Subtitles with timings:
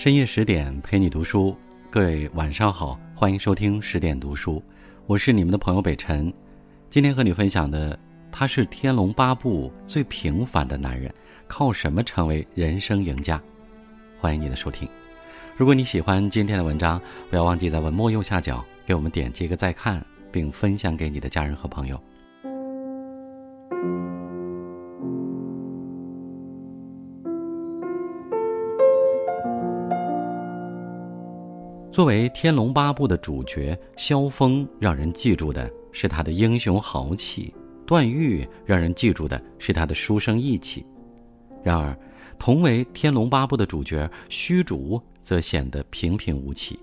[0.00, 1.54] 深夜十点陪你读书，
[1.90, 4.62] 各位晚上好，欢迎收听十点读书，
[5.04, 6.32] 我是你们的朋友北辰。
[6.88, 7.98] 今天和你分享的，
[8.32, 11.12] 他是《天龙八部》最平凡的男人，
[11.46, 13.38] 靠什么成为人生赢家？
[14.18, 14.88] 欢迎你的收听。
[15.54, 16.98] 如果你喜欢今天的文章，
[17.28, 22.02] 不要忘记在文末右下角给我们点击一个再看，并分享给你的家人和朋友。
[32.00, 37.52] 作为《天龙八部》的主角，萧峰让人记住的是他的英雄豪气；
[37.86, 40.82] 段誉让人记住的是他的书生意气。
[41.62, 41.94] 然而，
[42.38, 46.80] 同为《天龙八部》的主角，虚竹则显得平平无奇。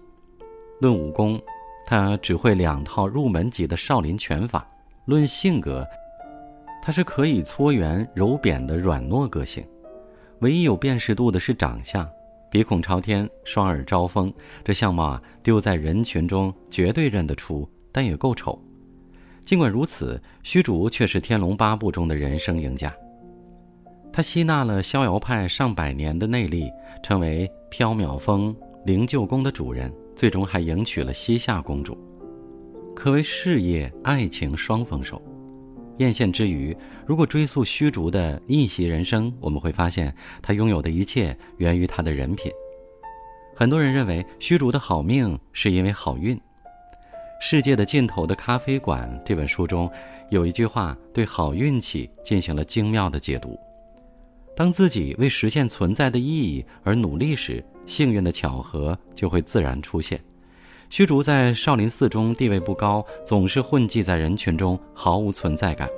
[0.82, 1.42] 论武功，
[1.84, 4.62] 他只会两套入门级的少林拳法；
[5.06, 5.84] 论性格，
[6.80, 9.66] 他是可以搓圆揉扁的软糯个性。
[10.42, 12.08] 唯一有辨识度的是长相。
[12.50, 18.58] 鼻孔朝天，双耳招风，这相貌啊，丢在人群中绝对认得出，但也够丑。
[19.44, 22.94] 尽管如此，虚竹却是《天龙八部》中的人生赢家。
[24.14, 26.72] 他吸纳了逍遥派上百年的内力，
[27.04, 31.98] 成为缥缈峰灵鹫宫的主人，最终还迎娶了西夏公主，
[32.96, 35.22] 可谓事业爱情双丰收。
[35.98, 42.52] 艳羡之余，如果追溯虚竹的逆袭人生，我们会发现他拥有的一切源于他的人品。
[43.56, 46.38] 很多人认为虚竹的好命是因为好运。
[47.40, 49.90] 《世界的尽头的咖啡馆》这本书中
[50.30, 53.58] 有一句话对好运气进行了精妙的解读：
[54.56, 60.20] 当自己为实现存在的意义而努力时，幸运的巧合就会自然出现。
[60.90, 65.90] 虚竹在少林寺中地位不高，总是混迹在人群中，毫无存在感。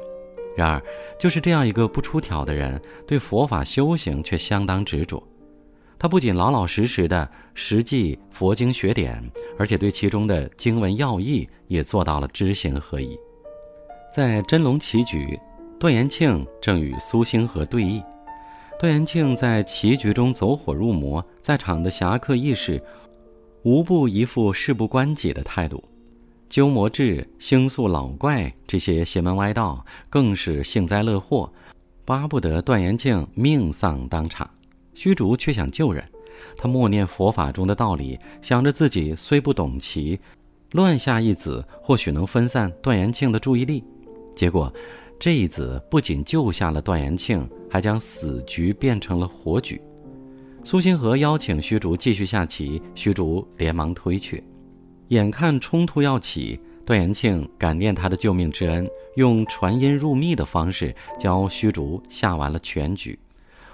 [0.58, 0.82] 然而，
[1.20, 5.22] 就是这样一个不出挑的人，对佛法修行却相当执着。
[6.00, 9.24] 他不仅老老实实的实际佛经学点，
[9.60, 13.18] 而且对其中的经文要义也做到了知行合一。
[14.14, 15.40] 在真龙棋局，
[15.80, 18.04] 段延庆正与苏星河对弈，
[18.80, 22.82] 段延庆在棋局中走火入魔，在场的侠客义士。
[23.64, 25.84] 无不一副事不关己的态度，
[26.50, 31.52] 鸠摩智、星宿老怪这些邪门歪道更是幸灾乐祸，
[32.06, 34.50] 巴不得段延庆命丧当场。
[34.94, 36.04] 虚竹却想救人，
[36.56, 40.18] 他默念佛法中的道理，想着自己虽不懂棋，
[40.72, 43.84] 乱下一子或许能分散段延庆的注意力。
[44.36, 44.74] 结果，
[45.20, 49.82] 这一子不仅救下了段延庆，还将死局变成了活局。
[50.64, 54.42] 苏星河邀请虚竹继续下棋，虚竹连忙推却。
[55.08, 63.18] 眼看冲突要起，段延庆感念他的救命之恩，用传音入密的方式教虚竹下完了全局。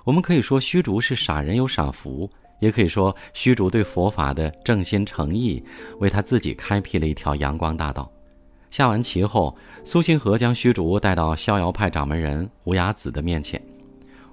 [0.05, 2.29] 我们可以说虚竹是傻人有傻福，
[2.61, 5.61] 也可以说虚竹对佛法的正心诚意，
[5.99, 8.09] 为他自己开辟了一条阳光大道。
[8.69, 9.53] 下完棋后，
[9.83, 13.61] 苏星河将虚竹带到逍遥派掌门人无崖子的面前。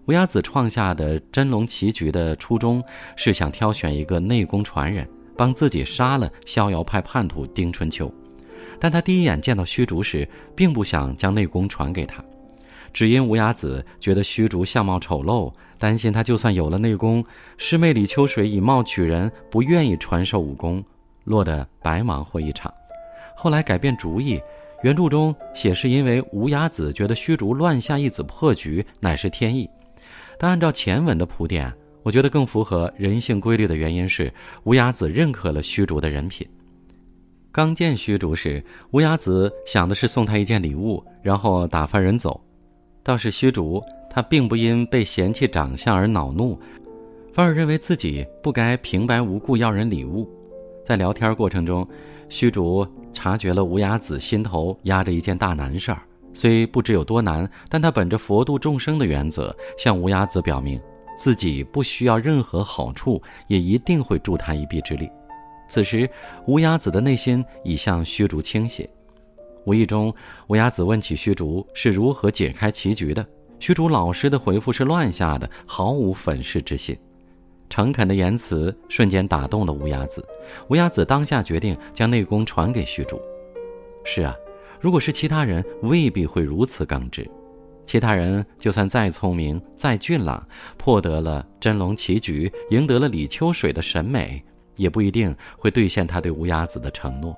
[0.06, 2.82] 乌鸦子创下的真龙棋局的初衷
[3.14, 8.12] 是想挑选一个内功传人，帮自己杀了逍遥派叛徒丁春秋。
[8.80, 12.22] 但他第一眼见到虚竹时，并不想将内功传给他，
[12.92, 17.24] 只因乌鸦子觉得虚竹相貌丑陋，担心他就算有了内功，
[17.56, 20.82] 师妹李秋水以貌取人，不愿意传授武功，
[21.22, 22.74] 落得白忙活一场。
[23.36, 24.40] 后来改变主意，
[24.82, 29.70] 原著中写是因为无崖子觉得虚竹乱下一子破局，乃是天意。
[30.38, 31.72] 但按照前文的铺垫，
[32.02, 34.32] 我觉得更符合人性规律的原因是，
[34.64, 36.46] 乌鸦子认可了虚竹的人品。
[37.50, 42.40] 刚见虚竹时，乌鸦子想的是送他一件礼物，然后打发人走。
[43.02, 46.58] 倒是虚竹，他并不因被嫌弃长相而恼怒，
[47.32, 50.28] 反而认为自己不该平白无故要人礼物。
[50.84, 51.86] 在聊天过程中，
[52.28, 56.02] 虚竹察觉了乌鸦子心头压着一件大难事儿。
[56.34, 60.80] 虽不知有多难，但他本着佛度众生的原则，向无崖子表明
[61.16, 65.10] 自己不需要任何好处，也一定会助他一臂之力。
[65.68, 66.08] 此时，
[66.46, 68.88] 无崖子的内心已向虚竹倾斜。
[69.64, 70.12] 无意中，
[70.48, 73.24] 无崖子问起虚竹是如何解开棋局的，
[73.60, 76.96] 虚竹老实的回复是乱下的，毫无粉饰之心。
[77.70, 80.26] 诚恳的言辞瞬间打动了无崖子，
[80.68, 83.20] 无崖子当下决定将内功传给虚竹。
[84.04, 84.34] 是啊。
[84.82, 87.30] 如果是其他人，未必会如此耿直。
[87.86, 90.44] 其他人就算再聪明、再俊朗，
[90.76, 94.42] 破得了真龙棋局，赢得了李秋水的审美，
[94.74, 97.32] 也不一定会兑现他对乌鸦子的承诺。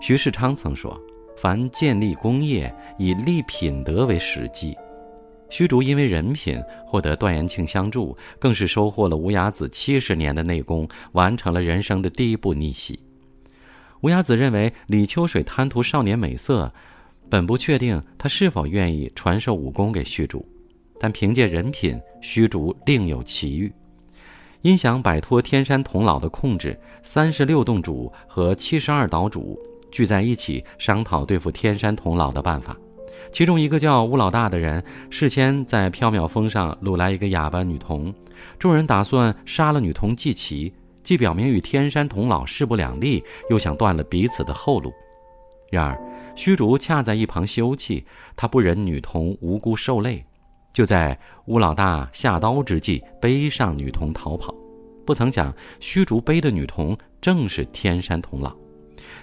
[0.00, 0.96] 徐世昌曾说
[1.36, 4.76] ：“凡建立功业，以立品德为实基。”
[5.50, 13.00] 虚竹因为人品获得段延庆相助，更是收获了无崖子七十年的内功，完成了人生的第一步逆袭。
[14.06, 16.72] 乌鸦子认为李秋水贪图少年美色，
[17.28, 20.48] 本不确定他是否愿意传授武功给虚竹，
[21.00, 23.72] 但凭借人品，虚竹另有奇遇。
[24.62, 29.58] 因想摆脱天山童姥的控制，三十六洞主和七十二岛主
[29.90, 32.76] 聚在一起商讨对付天山童姥的办法。
[33.32, 34.80] 其中一个叫乌老大的人，
[35.10, 38.14] 事先在缥缈峰上掳来一个哑巴女童，
[38.56, 40.72] 众人打算杀了女童祭旗，
[41.06, 44.92] 既表明与天山童姥势不两立，又想断了彼此的后路。
[45.70, 45.96] 然而
[46.34, 48.02] 虚竹恰在一旁休憩，
[48.34, 50.26] 他不忍女童无辜受累，
[50.72, 54.52] 就在乌老大下刀之际背上女童逃跑。
[55.06, 58.52] 不曾想，虚竹背的女童正是天山童姥。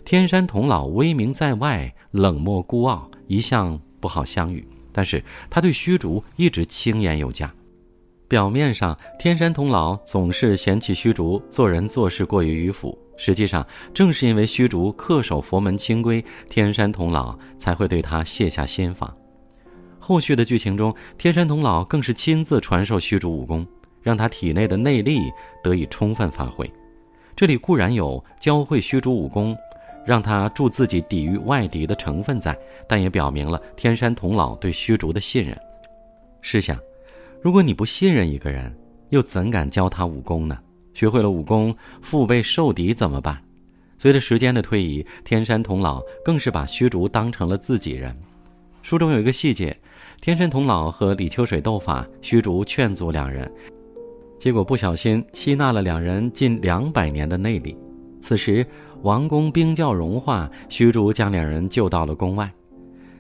[0.05, 3.77] 天山童姥威名在外，冷漠孤傲，一向。
[3.99, 7.53] 不好相遇，但是他对虚竹一直轻言有加。
[8.33, 13.63] 表面上，天山童姥总是嫌弃虚竹做人做事过于迂腐，实际上
[13.93, 19.15] 正是因为虚竹恪守佛门清规，天山童姥才会对他卸下心防。
[19.99, 23.67] 后续的剧情中，天山童姥更是亲自传授虚竹武功，
[24.01, 25.31] 让他体内的内力
[25.63, 26.67] 得以充分发挥。
[27.35, 29.55] 这里固然有教会虚竹武功。
[30.07, 32.57] 让他助自己抵御外敌的成分在，
[32.89, 35.55] 但也表明了天山童姥对虚竹的信任。
[36.41, 36.77] 试想，
[37.43, 38.73] 如果你不信任一个人，
[39.09, 40.57] 又怎敢教他武功呢？
[40.93, 43.37] 学会了武功，腹背受敌怎么办？
[43.97, 48.17] 随着时间的推移，天山童姥更是把虚竹当成了自己人。
[48.81, 49.77] 书中有一个细节：
[50.21, 53.51] 天山童姥和李秋水斗法，虚竹劝阻两人，
[54.39, 57.77] 结果不小心吸纳了两人近两百年的内力。
[58.21, 58.65] 此时，
[59.01, 62.49] 王宫冰窖融化，虚竹将两人救到了宫外。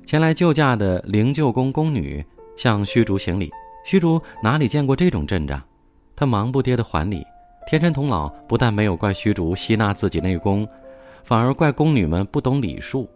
[0.05, 2.23] 前来救驾的灵鹫宫宫女
[2.55, 3.51] 向虚竹行礼。
[3.83, 5.61] 虚竹哪里见过这种阵仗，
[6.15, 7.23] 他忙不迭地还礼。
[7.67, 10.67] 天山童姥不但没有怪虚竹吸纳自己内功，
[11.23, 13.09] 反而怪宫女们不懂礼数，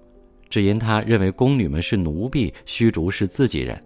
[0.49, 3.81] 只因他认为宫女们是奴婢，虚竹是自己人。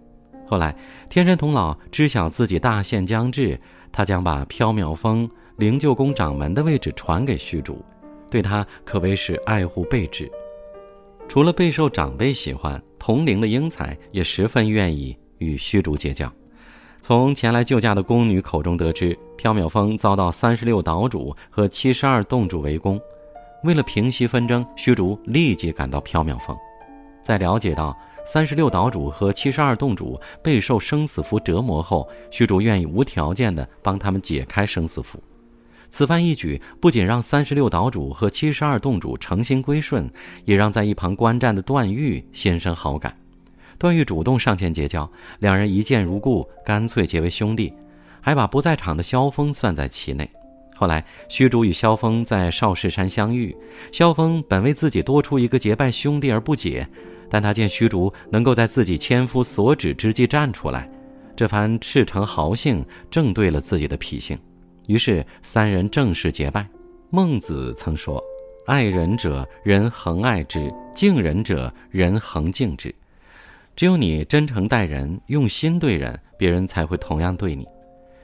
[0.46, 0.76] 后来，
[1.08, 3.58] 天山童姥知晓自己大限将至，
[3.90, 7.84] 他将把缥缈峰灵鹫宫掌门的位置传给虚竹。
[8.30, 10.30] 对他可谓是爱护备至，
[11.28, 16.32] 除了备受长辈喜欢，同龄的英才也十分愿意与虚竹结交。
[17.04, 22.98] 从前来救驾的宫女口中得知，缥缈峰遭到三十六岛主和七十二洞主围攻，
[23.64, 26.56] 为了平息纷争，虚竹立即赶到缥缈峰。
[27.20, 35.20] 在了解到三十六岛主和七十二洞主备受生死符折磨后，虚竹愿意无条件的帮他们解开生死符。
[35.90, 40.08] 此番一举，不仅让三十六岛主和七十二洞主诚心归顺，
[40.44, 43.12] 也让在一旁观战的段誉心生好感。
[43.78, 45.10] 段誉主动上前结交，
[45.40, 47.72] 两人一见如故，干脆结为兄弟，
[48.20, 50.30] 还把不在场的萧峰算在其内。
[50.74, 53.56] 后来，虚竹与萧峰在少室山相遇，
[53.92, 56.88] 萧峰本为自己多出一个结拜兄弟而不解，
[57.30, 60.90] 但他见虚竹能够在自己千夫所指之际站出来，
[61.36, 64.38] 这番赤诚豪性正对了自己的脾性。
[64.88, 66.66] 于是三人正式结拜。
[67.10, 68.20] 孟子曾说
[68.66, 70.58] ：“爱人者，人恒爱之；
[70.94, 72.92] 敬人者，人恒敬之。”
[73.74, 77.66] 只有你真诚待人，用心对人，别人才会同样对你。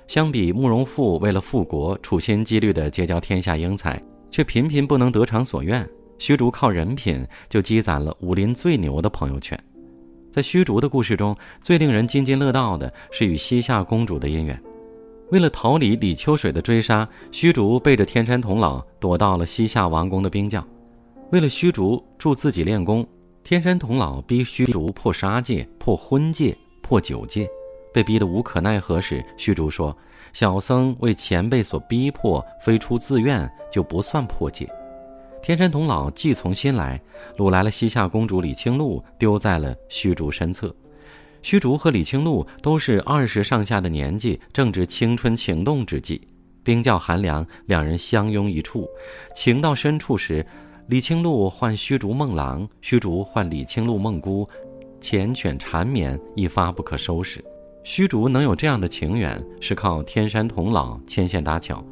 [0.06, 4.00] 相比慕容复为了复国，处心积虑地结交天下英才，
[4.30, 5.88] 却频频不能得偿所愿，
[6.18, 9.58] 虚竹靠人品就积攒了武林最牛的朋友圈。
[10.30, 14.62] 在虚竹的故事中，最令人津津乐道的是与西夏公主的姻缘。
[15.30, 20.64] 为了逃离李秋水的追杀，虚竹背着天山童姥躲到了西夏王宫的冰窖。
[21.32, 23.06] 为了虚竹助自己练功，
[23.48, 27.48] 天山童姥逼虚竹破杀戒、破婚戒、破酒戒。
[27.94, 29.96] 被逼得无可奈何时，虚竹说
[30.34, 34.68] ：“小僧为前辈所逼迫，非出自愿，就不算破戒。”
[35.42, 37.00] 天山童姥既从心来，
[37.38, 40.76] 掳来了西夏公主李清露，丢在了虚竹身侧。
[41.40, 46.20] 虚竹和李清露都是二十上下的年纪，正值青春情动之际。
[46.62, 48.86] 冰窖寒凉，两人相拥一处。
[49.34, 50.44] 情到深处时，
[50.88, 54.48] 李清露唤虚竹梦郎，虚竹唤李清露梦姑，
[55.02, 57.44] 缱绻缠绵，一发不可收拾。
[57.84, 61.84] 虚竹能有这样的情缘，是靠天山童姥牵线搭桥，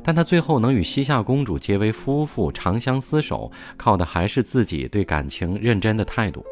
[0.00, 6.46] 但他最后能与西夏公主结为夫妇，长相厮守，靠的还是自己对感情认真的态度。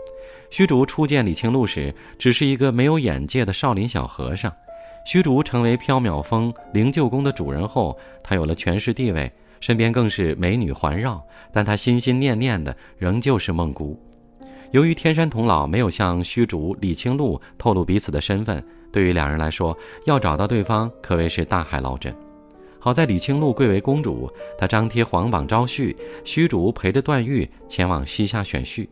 [0.50, 4.52] 虚竹初见李清露时，只是一个没有眼界的少林小和尚。
[5.06, 9.30] 虚竹成为缥缈峰灵鹫宫的主人后，他有了权势地位，
[9.64, 13.98] 身边更是美女环绕，但他心心念念的仍旧是梦姑。
[14.72, 22.14] 由于天山童姥没有向虚竹、李清禄透露彼此的身份，对于两人来说，要找到对方可谓是大海捞针。
[22.78, 28.86] 好在李清禄贵为公主，她张贴皇榜招婿，虚竹陪着段誉前往西夏选婿。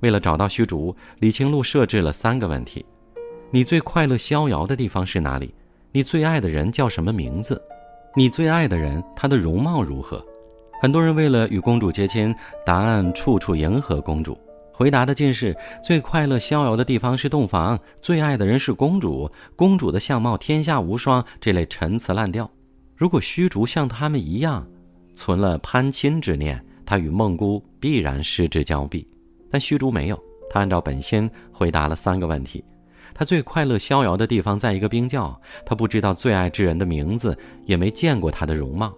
[0.00, 2.82] 为了找到虚竹，李清禄设置了三个问题：
[3.50, 5.54] 你最快乐逍遥的地方是哪里？
[5.90, 7.60] 你最爱的人叫什么名字？
[8.14, 10.22] 你最爱的人他的容貌如何？
[10.82, 12.34] 很多人为了与公主接亲，
[12.66, 14.38] 答案处处迎合公主，
[14.70, 22.50] 回答的尽是最快乐逍遥的地方是洞房，最爱的人是公主，公主的相貌天下无双这类陈词滥调。
[22.94, 24.66] 如果虚竹像他们一样，
[25.14, 29.08] 存了攀亲之念，他与孟姑必然失之交臂。
[29.50, 32.62] 但虚竹没有，他按照本心回答了三个问题：
[33.14, 38.94] 他最快乐逍遥的地方在一个冰窖，他不知道最爱之人的名字，也没见过他的容貌。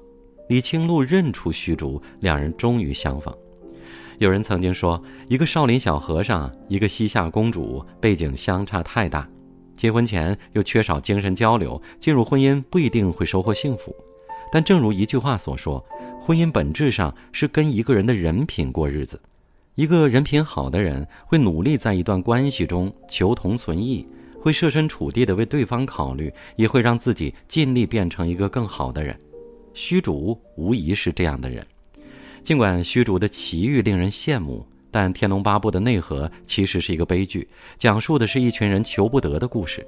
[0.48, 3.34] 李清禄认出虚竹，两人终于相逢。
[4.18, 9.28] 有人曾经说，一个少林小和尚，一个西夏公主，背景相差太大。
[9.74, 13.94] 结婚前又缺少精神交流，进入婚姻不一定会收获幸福。
[14.52, 15.84] 但正如一句话所说，
[16.20, 19.20] 婚姻本质上是跟一个人的人品过日子。
[19.74, 24.06] 一个人品好的人会努力在一段关系中求同存异，
[24.40, 29.18] 会设身处地的为对方考虑，也会让自己尽力变成一个更好的人。
[29.72, 31.66] 虚竹无疑是这样的人。
[32.42, 34.66] 尽管虚竹的奇遇令人羡慕。
[34.94, 39.84] 但《天龙八部》的内核其实是一个悲剧，讲述的是一群人求不得的故事。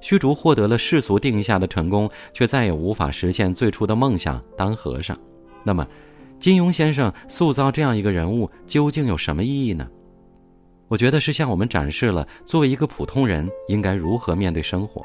[0.00, 5.16] 虚竹获得了世俗定下的成功，却再也无法实现最初的梦想——当和尚。
[5.62, 5.86] 那么，
[6.38, 9.88] 金庸先生塑造这样一个人物究竟有什么意义呢？
[10.86, 15.02] 我觉得是向我们展示了作为一个普通人应该如何面对生活。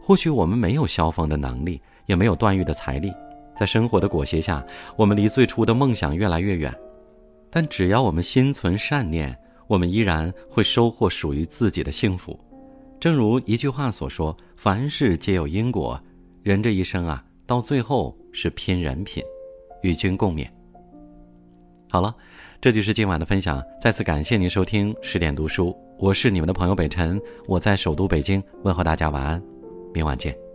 [0.00, 3.12] 或许我们没有萧峰的能力，也没有段誉的财力，
[3.58, 4.64] 在生活的裹挟下，
[4.96, 6.74] 我们离最初的梦想越来越远。
[7.50, 9.36] 但只要我们心存善念，
[9.66, 12.38] 我们依然会收获属于自己的幸福。
[13.00, 16.00] 正如一句话所说：“凡事皆有因果，
[16.42, 19.22] 人这一生啊，到最后是拼人品。”
[19.82, 20.46] 与君共勉。
[21.90, 22.14] 好了，
[22.60, 23.60] 这就是今晚的分享。
[23.80, 29.42] 再次感谢您收听十点读书，我是你们的朋友北辰，我在首都北京问候大家晚安，
[29.92, 30.49] 明晚见。